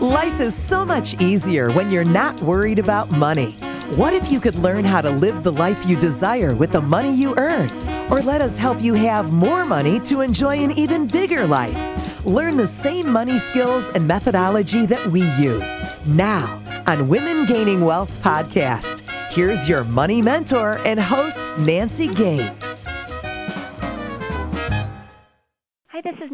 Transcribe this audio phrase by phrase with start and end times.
[0.00, 3.50] Life is so much easier when you're not worried about money.
[3.96, 7.12] What if you could learn how to live the life you desire with the money
[7.12, 7.70] you earn?
[8.10, 12.24] Or let us help you have more money to enjoy an even bigger life.
[12.24, 15.70] Learn the same money skills and methodology that we use
[16.06, 19.02] now on Women Gaining Wealth podcast.
[19.30, 22.69] Here's your money mentor and host, Nancy Gaines.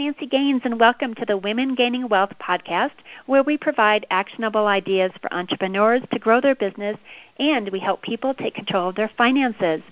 [0.07, 2.93] Nancy Gaines, and welcome to the Women Gaining Wealth podcast,
[3.27, 6.97] where we provide actionable ideas for entrepreneurs to grow their business
[7.41, 9.83] and we help people take control of their finances.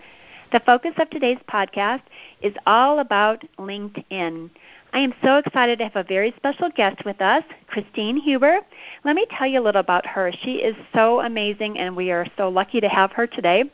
[0.52, 2.02] The focus of today's podcast
[2.40, 4.50] is all about LinkedIn.
[4.92, 8.60] I am so excited to have a very special guest with us, Christine Hueber.
[9.02, 10.30] Let me tell you a little about her.
[10.44, 13.64] She is so amazing, and we are so lucky to have her today.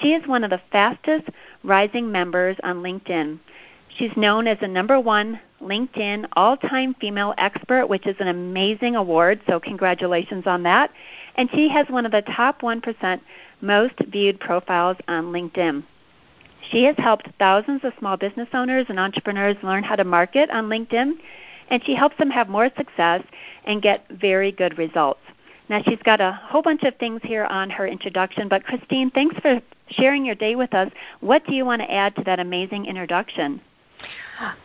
[0.00, 1.28] She is one of the fastest
[1.64, 3.40] rising members on LinkedIn.
[3.88, 8.96] She's known as the number one LinkedIn all time female expert, which is an amazing
[8.96, 10.90] award, so congratulations on that.
[11.36, 13.20] And she has one of the top 1%
[13.60, 15.84] most viewed profiles on LinkedIn.
[16.70, 20.68] She has helped thousands of small business owners and entrepreneurs learn how to market on
[20.68, 21.12] LinkedIn,
[21.70, 23.22] and she helps them have more success
[23.64, 25.20] and get very good results.
[25.68, 29.36] Now, she's got a whole bunch of things here on her introduction, but Christine, thanks
[29.40, 30.90] for sharing your day with us.
[31.20, 33.60] What do you want to add to that amazing introduction?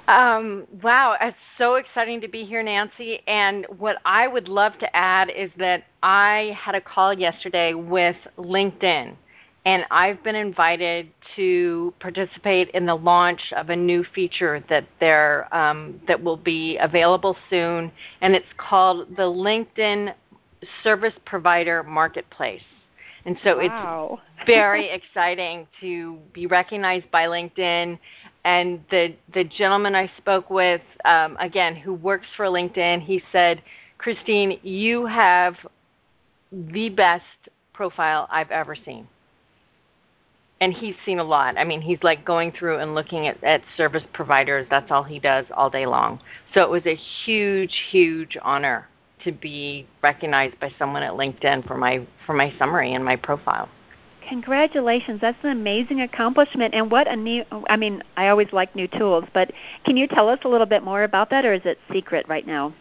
[0.07, 3.21] Um, wow, it's so exciting to be here, Nancy.
[3.27, 8.15] And what I would love to add is that I had a call yesterday with
[8.37, 9.15] LinkedIn,
[9.65, 15.53] and I've been invited to participate in the launch of a new feature that there
[15.55, 20.13] um, that will be available soon, and it's called the LinkedIn
[20.83, 22.63] Service Provider Marketplace.
[23.27, 24.19] And so wow.
[24.37, 27.99] it's very exciting to be recognized by LinkedIn.
[28.47, 33.61] And the the gentleman I spoke with, um, again, who works for LinkedIn, he said,
[33.97, 35.55] Christine, you have
[36.53, 37.25] the best
[37.73, 39.05] profile I've ever seen.
[40.61, 41.57] And he's seen a lot.
[41.57, 44.65] I mean, he's like going through and looking at, at service providers.
[44.69, 46.21] That's all he does all day long.
[46.53, 46.95] So it was a
[47.25, 48.87] huge, huge honor
[49.25, 53.67] to be recognized by someone at LinkedIn for my for my summary and my profile.
[54.27, 55.21] Congratulations.
[55.21, 59.23] That's an amazing accomplishment and what a new I mean, I always like new tools,
[59.33, 59.51] but
[59.85, 62.45] can you tell us a little bit more about that or is it secret right
[62.45, 62.73] now?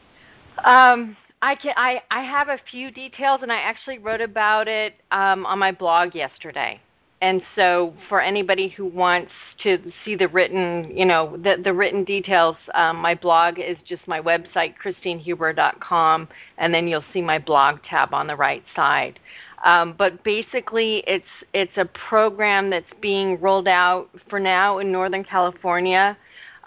[0.65, 4.95] Um I can I, I have a few details and I actually wrote about it
[5.13, 6.81] um, on my blog yesterday
[7.23, 9.33] and so for anybody who wants
[9.63, 14.07] to see the written you know the, the written details um, my blog is just
[14.07, 16.29] my website christinehueber.com
[16.59, 19.19] and then you'll see my blog tab on the right side
[19.65, 21.25] um, but basically it's
[21.55, 26.17] it's a program that's being rolled out for now in northern california.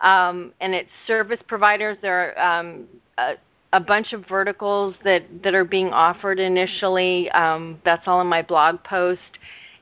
[0.01, 1.97] Um, and it's service providers.
[2.01, 2.85] There are um,
[3.17, 3.33] a,
[3.73, 7.29] a bunch of verticals that, that are being offered initially.
[7.31, 9.19] Um, that's all in my blog post.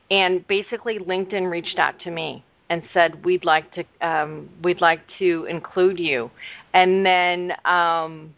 [0.10, 5.02] And basically LinkedIn reached out to me and said we'd like to um, we'd like
[5.20, 6.30] to include you,
[6.74, 8.34] and then um,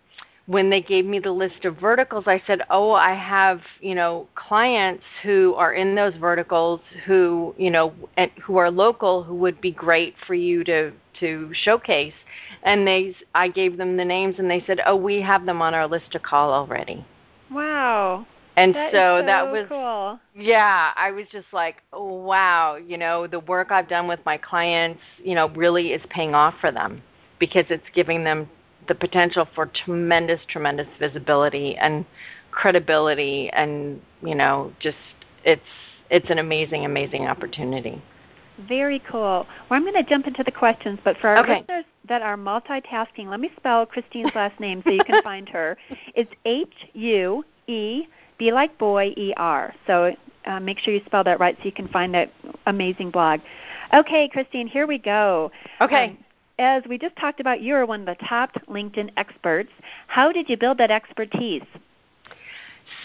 [0.49, 4.27] when they gave me the list of verticals, I said, oh, I have you know
[4.33, 7.93] clients who are in those verticals who you know
[8.41, 12.15] who are local who would be great for you to to showcase,
[12.63, 15.75] and they I gave them the names and they said, oh, we have them on
[15.75, 17.05] our list to call already.
[17.51, 18.25] Wow.
[18.57, 20.19] And that so, so that was cool.
[20.35, 24.37] yeah, I was just like, oh, wow, you know, the work I've done with my
[24.37, 27.01] clients, you know, really is paying off for them
[27.39, 28.49] because it's giving them
[28.87, 32.05] the potential for tremendous, tremendous visibility and
[32.51, 34.97] credibility, and you know, just
[35.43, 35.61] it's
[36.09, 38.01] it's an amazing, amazing opportunity.
[38.67, 39.45] Very cool.
[39.69, 41.59] Well, I'm going to jump into the questions, but for our okay.
[41.59, 45.77] listeners that are multitasking, let me spell Christine's last name so you can find her.
[46.13, 48.07] It's H U E
[48.37, 49.73] B like boy E R.
[49.87, 50.13] So
[50.45, 52.33] uh, make sure you spell that right so you can find that
[52.65, 53.39] amazing blog.
[53.93, 55.51] Okay, Christine, here we go.
[55.79, 56.09] Okay.
[56.09, 56.17] Um,
[56.59, 59.71] as we just talked about, you are one of the top LinkedIn experts.
[60.07, 61.63] How did you build that expertise?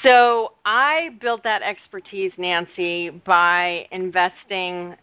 [0.02, 4.96] So I built that expertise, Nancy, by investing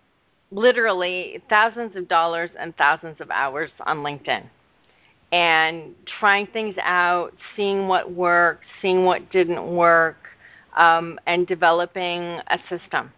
[0.52, 4.44] literally thousands of dollars and thousands of hours on LinkedIn
[5.32, 10.18] and trying things out, seeing what worked, seeing what didn't work,
[10.76, 13.12] um, and developing a system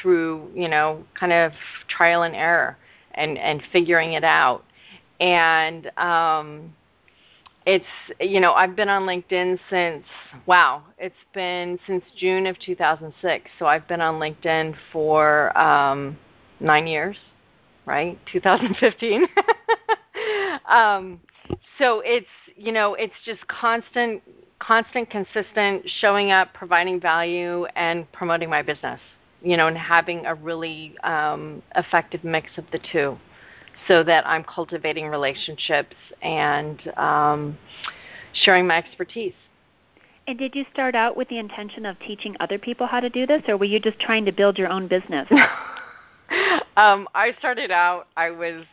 [0.00, 1.52] through, you know, kind of
[1.88, 2.78] trial and error
[3.14, 4.64] and, and figuring it out.
[5.20, 6.74] And um,
[7.66, 7.84] it's,
[8.20, 10.04] you know, I've been on LinkedIn since,
[10.46, 13.50] wow, it's been since June of 2006.
[13.58, 16.18] So I've been on LinkedIn for um,
[16.58, 17.16] nine years,
[17.86, 18.18] right?
[18.32, 19.26] 2015.
[20.68, 21.20] um,
[21.78, 22.26] so it's
[22.56, 24.22] you know it's just constant
[24.60, 29.00] constant, consistent, showing up, providing value, and promoting my business.
[29.42, 33.16] You know, and having a really um, effective mix of the two,
[33.90, 37.58] so that I'm cultivating relationships and um,
[38.44, 39.34] sharing my expertise.
[40.28, 43.26] And did you start out with the intention of teaching other people how to do
[43.26, 45.28] this, or were you just trying to build your own business?
[46.76, 48.06] um, I started out.
[48.16, 48.64] I was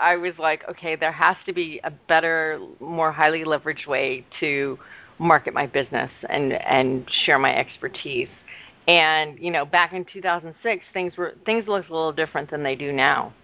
[0.00, 4.78] I was like, okay, there has to be a better, more highly leveraged way to
[5.18, 8.30] market my business and and share my expertise.
[8.88, 12.74] And you know, back in 2006, things were things looked a little different than they
[12.74, 13.34] do now.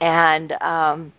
[0.00, 1.12] And um,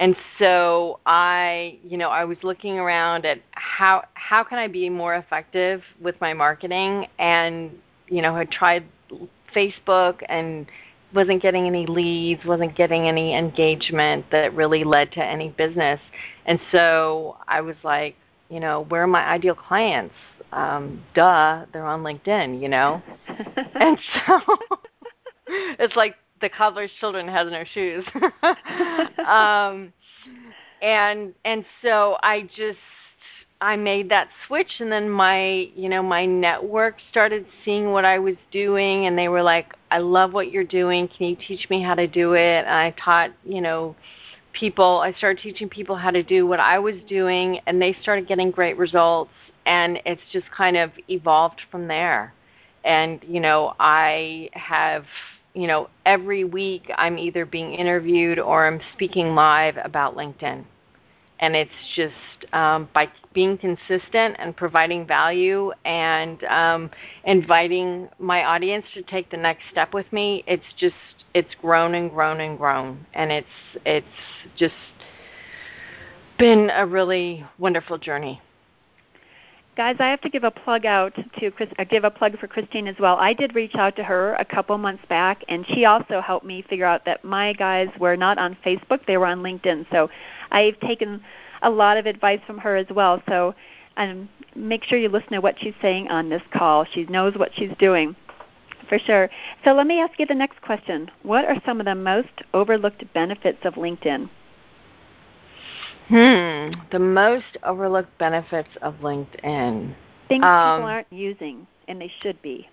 [0.00, 4.88] and so I, you know, I was looking around at how how can I be
[4.90, 7.70] more effective with my marketing, and
[8.08, 8.84] you know, had tried
[9.54, 10.66] Facebook and
[11.14, 16.00] wasn't getting any leads, wasn't getting any engagement that really led to any business.
[16.46, 18.16] And so I was like,
[18.50, 20.14] you know, where are my ideal clients?
[20.52, 23.02] Um, duh, they're on LinkedIn, you know?
[23.74, 24.40] and so
[25.46, 28.04] it's like the cobbler's children has no shoes.
[29.26, 29.92] um,
[30.82, 32.78] and and so I just
[33.62, 38.18] I made that switch and then my you know my network started seeing what I
[38.18, 41.08] was doing and they were like I love what you're doing.
[41.08, 42.66] Can you teach me how to do it?
[42.66, 43.96] And I taught you know
[44.52, 48.28] people I started teaching people how to do what I was doing and they started
[48.28, 49.30] getting great results
[49.64, 52.34] and it's just kind of evolved from there.
[52.84, 55.06] And you know I have
[55.54, 60.64] you know every week I'm either being interviewed or I'm speaking live about LinkedIn.
[61.40, 66.90] And it's just um, by being consistent and providing value and um,
[67.24, 70.94] inviting my audience to take the next step with me it's just
[71.34, 73.04] it's grown and grown and grown.
[73.14, 73.46] And it's
[73.84, 74.06] it's
[74.56, 74.74] just
[76.38, 78.40] been a really wonderful journey
[79.76, 82.46] guys i have to give a plug out to Chris, uh, give a plug for
[82.46, 85.84] christine as well i did reach out to her a couple months back and she
[85.84, 89.42] also helped me figure out that my guys were not on facebook they were on
[89.42, 90.08] linkedin so
[90.54, 91.20] I've taken
[91.62, 93.22] a lot of advice from her as well.
[93.28, 93.54] So
[93.96, 96.84] um, make sure you listen to what she's saying on this call.
[96.84, 98.14] She knows what she's doing
[98.88, 99.28] for sure.
[99.64, 101.10] So let me ask you the next question.
[101.22, 104.28] What are some of the most overlooked benefits of LinkedIn?
[106.08, 109.94] Hmm, the most overlooked benefits of LinkedIn.
[110.28, 112.68] Things um, people aren't using and they should be.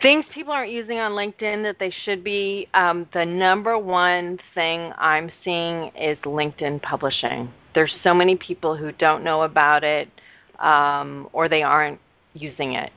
[0.00, 2.68] Things people aren't using on LinkedIn that they should be.
[2.72, 7.50] Um, the number one thing I'm seeing is LinkedIn publishing.
[7.74, 10.08] There's so many people who don't know about it
[10.60, 12.00] um, or they aren't
[12.34, 12.92] using it.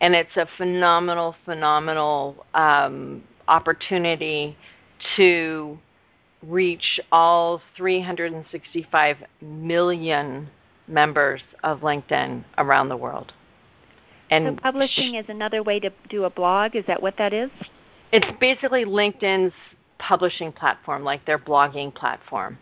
[0.00, 4.56] And it's a phenomenal, phenomenal um, opportunity
[5.16, 5.78] to
[6.48, 10.48] reach all 365 million
[10.88, 13.32] members of LinkedIn around the world.
[14.30, 16.74] And so publishing sh- is another way to do a blog.
[16.76, 17.50] Is that what that is?
[18.12, 19.52] It's basically LinkedIn's
[19.98, 22.58] publishing platform, like their blogging platform.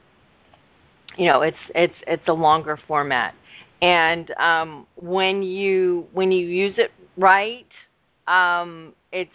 [1.16, 3.34] You know, it's it's it's a longer format,
[3.81, 7.66] and um, when you when you use it right,
[8.26, 9.31] um, it's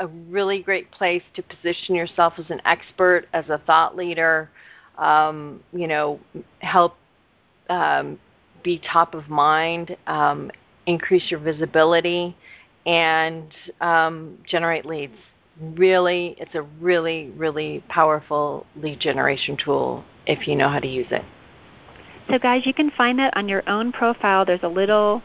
[0.00, 4.50] a really great place to position yourself as an expert, as a thought leader.
[4.98, 6.18] Um, you know,
[6.58, 6.96] help
[7.68, 8.18] um,
[8.62, 10.50] be top of mind um,
[10.86, 12.36] increase your visibility,
[12.86, 15.14] and um, generate leads.
[15.60, 21.06] Really, it's a really, really powerful lead generation tool if you know how to use
[21.10, 21.22] it.
[22.30, 24.44] So, guys, you can find that on your own profile.
[24.44, 25.22] There's a little,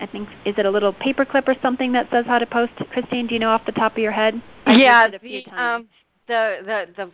[0.00, 2.72] I think, is it a little paperclip or something that says how to post?
[2.90, 4.40] Christine, do you know off the top of your head?
[4.66, 5.88] I've yeah, the, um,
[6.26, 7.10] the the the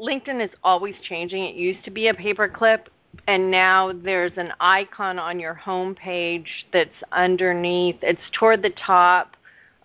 [0.00, 1.44] LinkedIn is always changing.
[1.44, 2.86] It used to be a paperclip
[3.26, 7.96] and now there's an icon on your home page that's underneath.
[8.02, 9.36] It's toward the top,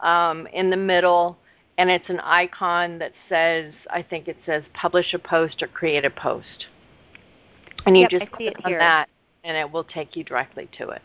[0.01, 1.37] um, in the middle,
[1.77, 6.05] and it's an icon that says, I think it says publish a post or create
[6.05, 6.67] a post.
[7.85, 8.79] And you yep, just click on here.
[8.79, 9.09] that,
[9.43, 11.01] and it will take you directly to it.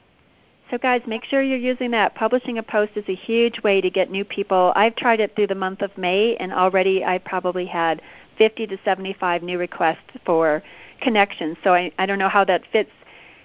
[0.70, 2.14] So, guys, make sure you're using that.
[2.14, 4.72] Publishing a post is a huge way to get new people.
[4.76, 8.02] I've tried it through the month of May, and already I probably had
[8.36, 10.62] 50 to 75 new requests for
[11.00, 11.56] connections.
[11.64, 12.90] So I, I don't know how that fits,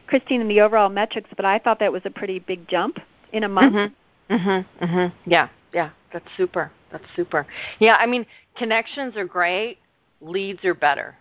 [0.08, 3.00] Christine, in the overall metrics, but I thought that was a pretty big jump
[3.32, 3.74] in a month.
[3.74, 3.94] Mhm.
[4.30, 4.66] Mhm.
[4.82, 5.14] Mhm.
[5.26, 5.48] Yeah.
[5.74, 5.92] Yeah.
[6.12, 6.72] That's super.
[6.92, 7.48] That's super.
[7.80, 7.96] Yeah.
[8.00, 8.26] I mean,
[8.56, 9.78] connections are great.
[10.20, 11.16] Leads are better.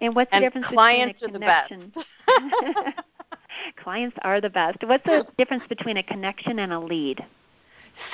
[0.00, 1.92] And what's and the difference clients between a connection?
[1.96, 2.96] Are the best.
[3.82, 4.78] clients are the best.
[4.84, 7.24] What's the difference between a connection and a lead?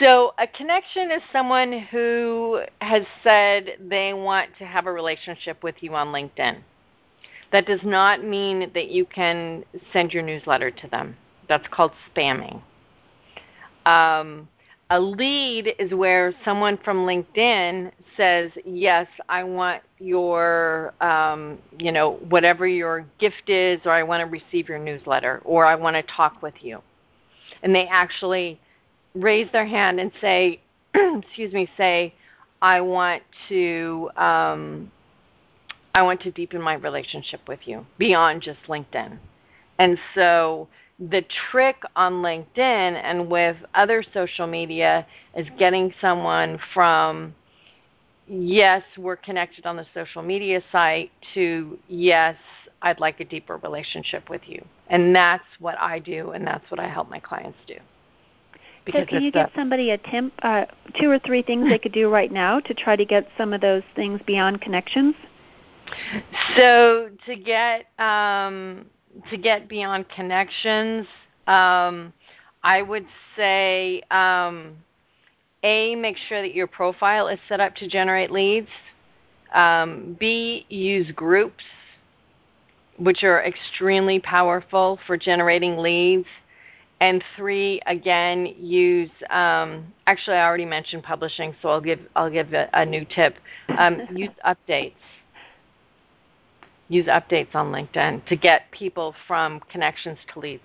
[0.00, 5.76] So, a connection is someone who has said they want to have a relationship with
[5.80, 6.58] you on LinkedIn.
[7.52, 11.16] That does not mean that you can send your newsletter to them.
[11.48, 12.62] That's called spamming.
[13.84, 14.48] Um,
[14.90, 22.14] a lead is where someone from LinkedIn says, "Yes, I want your, um, you know,
[22.28, 26.02] whatever your gift is, or I want to receive your newsletter, or I want to
[26.02, 26.82] talk with you,"
[27.62, 28.60] and they actually
[29.14, 30.60] raise their hand and say,
[30.94, 32.14] "Excuse me," say,
[32.62, 34.92] "I want to." Um,
[35.94, 39.18] I want to deepen my relationship with you beyond just LinkedIn.
[39.78, 47.34] And so the trick on LinkedIn and with other social media is getting someone from
[48.26, 52.36] yes, we're connected on the social media site to yes,
[52.82, 54.64] I'd like a deeper relationship with you.
[54.88, 57.76] And that's what I do and that's what I help my clients do.
[58.84, 60.64] Because so can you give somebody a tip, uh,
[60.98, 63.60] two or three things they could do right now to try to get some of
[63.60, 65.14] those things beyond connections?
[66.56, 68.86] So to get um,
[69.30, 71.06] to get beyond connections,
[71.46, 72.12] um,
[72.62, 73.06] I would
[73.36, 74.76] say um,
[75.62, 78.68] a make sure that your profile is set up to generate leads.
[79.54, 81.64] Um, B use groups,
[82.98, 86.26] which are extremely powerful for generating leads.
[87.00, 89.10] And three, again, use.
[89.28, 93.36] Um, actually, I already mentioned publishing, so I'll give I'll give a, a new tip.
[93.76, 94.94] Um, use updates
[96.88, 100.62] use updates on LinkedIn to get people from connections to leads.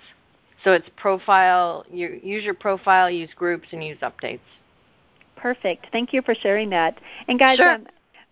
[0.63, 4.39] So it's profile, you use your profile, use groups, and use updates.
[5.35, 5.87] Perfect.
[5.91, 6.99] Thank you for sharing that.
[7.27, 7.73] And guys, sure.
[7.73, 7.87] um,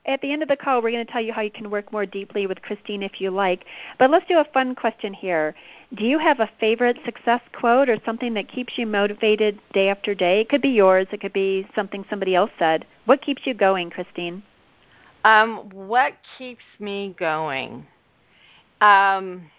[0.06, 1.92] at the end of the call, we're going to tell you how you can work
[1.92, 3.66] more deeply with Christine if you like.
[3.98, 5.56] But let's do a fun question here.
[5.96, 10.14] Do you have a favorite success quote or something that keeps you motivated day after
[10.14, 10.42] day?
[10.42, 12.86] It could be yours, it could be something somebody else said.
[13.06, 14.44] What keeps you going, Christine?
[15.24, 17.86] Um, what keeps me going?
[18.82, 19.50] Um,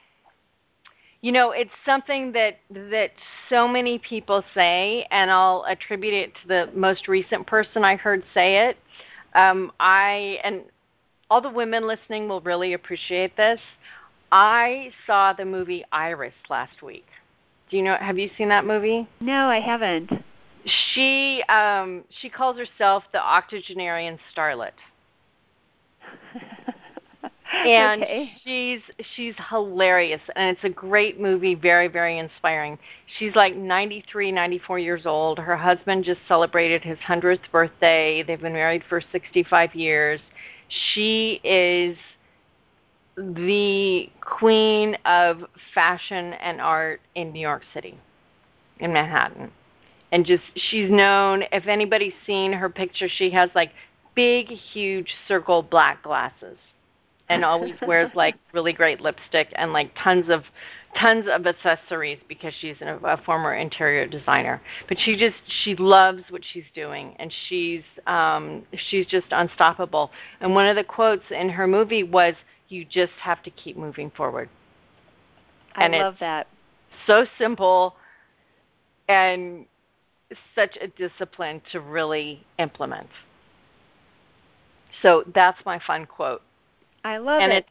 [1.21, 3.11] you know, it's something that that
[3.51, 8.25] so many people say, and I'll attribute it to the most recent person I heard
[8.33, 8.79] say it.
[9.35, 10.63] Um, I and
[11.31, 13.61] all the women listening will really appreciate this.
[14.33, 17.07] I saw the movie Iris last week.
[17.71, 17.97] Do you know?
[18.01, 19.07] Have you seen that movie?
[19.21, 20.11] No, I haven't.
[20.95, 24.73] She um, she calls herself the octogenarian starlet.
[27.67, 28.33] and okay.
[28.45, 28.81] she's
[29.15, 32.79] she's hilarious and it's a great movie very very inspiring.
[33.19, 35.39] She's like 93 94 years old.
[35.39, 38.23] Her husband just celebrated his 100th birthday.
[38.23, 40.21] They've been married for 65 years.
[40.93, 41.97] She is
[43.17, 47.99] the queen of fashion and art in New York City
[48.79, 49.51] in Manhattan.
[50.13, 53.71] And just she's known if anybody's seen her picture she has like
[54.15, 56.57] big huge circle black glasses
[57.29, 60.43] and always wears like really great lipstick and like tons of
[61.01, 64.61] tons of accessories because she's a, a former interior designer.
[64.89, 70.11] But she just she loves what she's doing and she's um she's just unstoppable.
[70.41, 72.35] And one of the quotes in her movie was
[72.69, 74.49] you just have to keep moving forward.
[75.77, 76.49] I and love that.
[77.07, 77.95] So simple
[79.09, 79.67] and
[80.55, 83.09] such a discipline to really implement.
[85.03, 86.43] So that's my fun quote.
[87.05, 87.67] I love and it.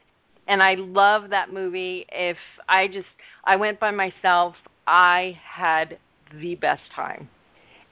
[0.48, 2.06] And I love that movie.
[2.12, 3.08] If I just
[3.44, 4.56] I went by myself,
[4.88, 6.00] I had
[6.42, 7.30] the best time.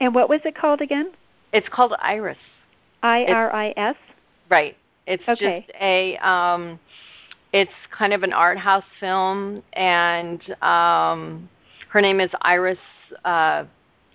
[0.00, 1.12] And what was it called again?
[1.52, 2.38] It's called Iris.
[3.02, 3.96] I R I S.
[4.50, 4.76] Right.
[5.06, 5.64] It's okay.
[5.66, 6.78] just a um
[7.52, 11.48] it's kind of an art house film and um
[11.88, 12.78] her name is Iris
[13.24, 13.64] uh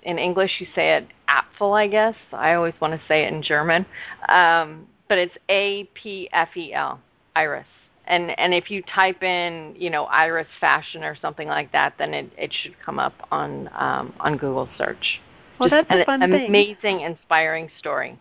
[0.04, 2.16] in English you say it Apfel, I guess.
[2.32, 3.86] I always want to say it in German.
[4.30, 7.00] Um but it's A P F E L.
[7.36, 7.68] Iris.
[8.08, 12.16] And and if you type in, you know, Iris fashion or something like that, then
[12.16, 15.22] it, it should come up on um, on Google search.
[15.60, 16.48] Well, Just that's a fun an thing.
[16.48, 18.18] amazing, inspiring story.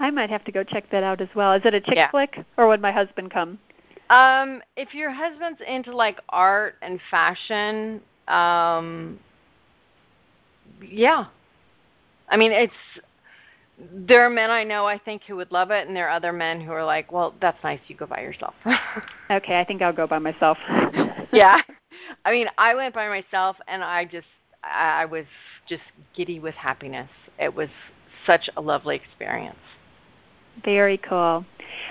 [0.00, 1.54] I might have to go check that out as well.
[1.54, 2.10] Is it a chick yeah.
[2.10, 3.58] flick, or would my husband come?
[4.10, 9.18] Um, if your husband's into like art and fashion, um,
[10.86, 11.24] yeah.
[12.28, 12.74] I mean, it's
[13.78, 16.32] there are men I know I think who would love it, and there are other
[16.32, 17.80] men who are like, "Well, that's nice.
[17.88, 18.54] You go by yourself."
[19.30, 20.58] okay, I think I'll go by myself.
[21.32, 21.60] yeah,
[22.24, 24.26] I mean, I went by myself, and I just
[24.62, 25.24] I was
[25.68, 25.82] just
[26.14, 27.10] giddy with happiness.
[27.38, 27.68] It was
[28.26, 29.56] such a lovely experience.
[30.64, 31.44] Very cool.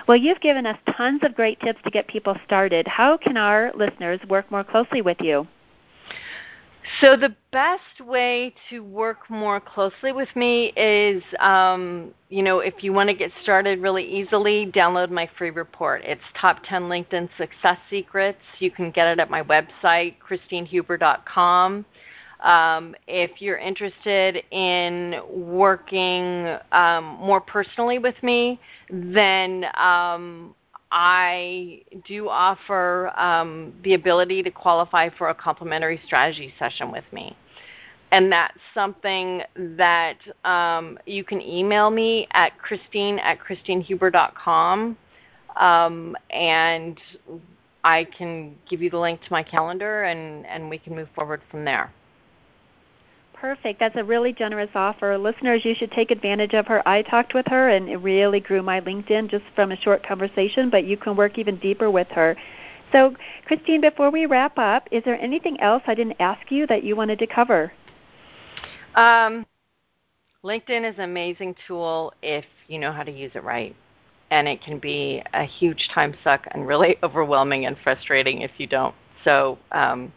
[0.08, 2.88] Well, you've given us tons of great tips to get people started.
[2.88, 5.48] How can our listeners work more closely with you?
[7.00, 12.84] So the best way to work more closely with me is, um, you know, if
[12.84, 16.02] you want to get started really easily, download my free report.
[16.04, 18.40] It's Top 10 LinkedIn Success Secrets.
[18.60, 21.86] You can get it at my website, christinehueber.com.
[22.42, 28.60] Um, if you're interested in working um, more personally with me,
[28.90, 30.56] then um,
[30.92, 37.36] I do offer um, the ability to qualify for a complimentary strategy session with me.
[38.12, 44.98] And that's something that um, you can email me at christine at christinehueber.com.
[45.58, 47.00] Um, and
[47.84, 51.42] I can give you the link to my calendar and, and we can move forward
[51.50, 51.92] from there.
[53.42, 53.80] Perfect.
[53.80, 55.18] That's a really generous offer.
[55.18, 56.88] Listeners, you should take advantage of her.
[56.88, 60.70] I talked with her and it really grew my LinkedIn just from a short conversation,
[60.70, 62.38] but you can work even deeper with her.
[62.92, 63.16] So,
[63.48, 66.96] Christine, before we wrap up, is there anything else I didn't ask you that you
[66.96, 67.74] wanted to cover?
[68.94, 69.48] Um,
[70.46, 73.76] LinkedIn is an amazing tool if you know how to use it right.
[74.30, 78.68] And it can be a huge time suck and really overwhelming and frustrating if you
[78.68, 78.94] don't.
[79.24, 80.14] So, um,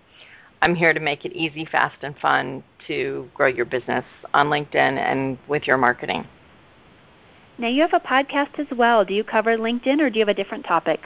[0.64, 4.74] I'm here to make it easy, fast, and fun to grow your business on LinkedIn
[4.74, 6.26] and with your marketing.
[7.58, 9.04] Now, you have a podcast as well.
[9.04, 11.00] Do you cover LinkedIn or do you have a different topic?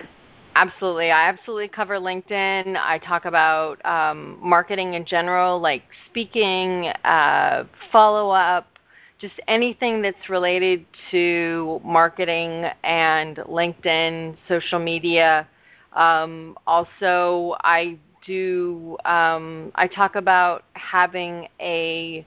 [0.54, 1.10] Absolutely.
[1.10, 2.76] I absolutely cover LinkedIn.
[2.76, 8.78] I talk about um, marketing in general, like speaking, uh, follow up,
[9.18, 15.48] just anything that's related to marketing and LinkedIn, social media.
[15.94, 17.98] Um, also, I
[18.28, 22.24] do um, I talk about having a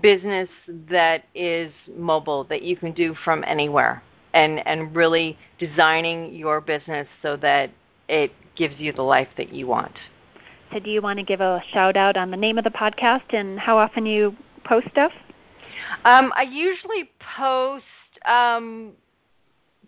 [0.00, 0.48] business
[0.88, 7.06] that is mobile that you can do from anywhere and and really designing your business
[7.20, 7.70] so that
[8.08, 9.92] it gives you the life that you want.
[10.72, 13.34] So do you want to give a shout out on the name of the podcast
[13.34, 14.34] and how often you
[14.64, 15.12] post stuff?
[16.04, 17.84] Um, I usually post
[18.26, 18.92] um,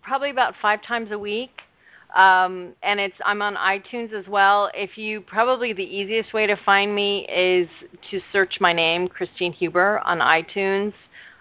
[0.02, 1.62] probably about five times a week.
[2.14, 4.70] Um, and it's I'm on iTunes as well.
[4.72, 7.68] If you probably the easiest way to find me is
[8.10, 10.92] to search my name, Christine Hueber, on iTunes,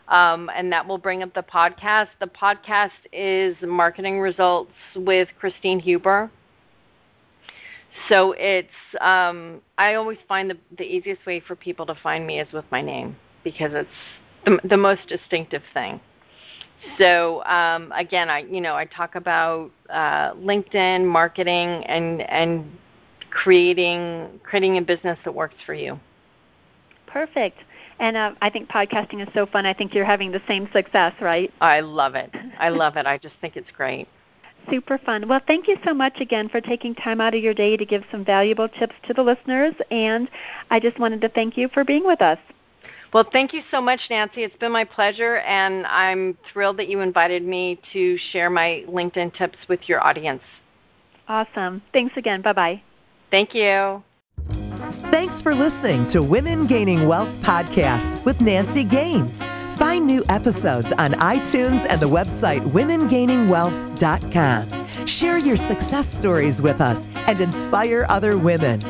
[0.08, 2.08] um, and that will bring up the podcast.
[2.20, 6.32] The podcast is Marketing Results with Christine Hueber.
[8.10, 8.68] So it's
[9.00, 12.66] um, I always find the the easiest way for people to find me is with
[12.72, 13.90] my name because it's
[14.46, 16.02] the, the most distinctive thing.
[16.98, 22.66] So um, again, I you know I talk about uh, LinkedIn marketing and and
[23.30, 26.00] creating creating a business that works for you.
[27.08, 27.60] Perfect.
[28.00, 29.66] And uh, I think podcasting is so fun.
[29.66, 31.54] I think you're having the same success, right?
[31.62, 32.32] I love it.
[32.60, 33.06] I love it.
[33.06, 34.08] I just think it's great.
[34.70, 35.28] Super fun.
[35.28, 38.04] Well, thank you so much again for taking time out of your day to give
[38.10, 39.74] some valuable tips to the listeners.
[39.92, 40.30] And
[40.72, 42.40] I just wanted to thank you for being with us.
[43.14, 44.42] Well, thank you so much, Nancy.
[44.44, 49.38] It's been my pleasure, and I'm thrilled that you invited me to share my LinkedIn
[49.38, 50.42] tips with your audience.
[51.28, 51.84] Awesome.
[51.94, 52.42] Thanks again.
[52.42, 52.82] Bye bye.
[53.30, 54.02] Thank you.
[55.12, 59.44] Thanks for listening to Women Gaining Wealth podcast with Nancy Gaines.
[59.78, 65.08] Find new episodes on iTunes and the website womengainingwealth.com.
[65.08, 68.82] Share your success stories with us and inspire other women.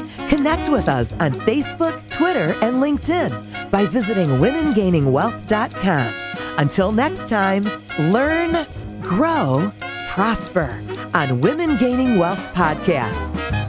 [0.43, 6.13] Connect with us on Facebook, Twitter, and LinkedIn by visiting womengainingwealth.com.
[6.57, 7.63] Until next time,
[8.11, 8.67] learn,
[9.01, 9.71] grow,
[10.09, 13.62] prosper on Women Gaining Wealth podcast.